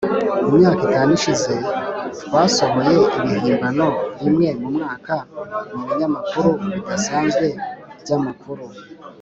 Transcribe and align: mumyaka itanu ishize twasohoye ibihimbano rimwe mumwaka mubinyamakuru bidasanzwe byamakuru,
mumyaka 0.47 0.81
itanu 0.87 1.11
ishize 1.17 1.53
twasohoye 2.23 2.95
ibihimbano 3.19 3.87
rimwe 4.21 4.47
mumwaka 4.61 5.15
mubinyamakuru 5.73 6.49
bidasanzwe 6.73 7.45
byamakuru, 8.01 8.63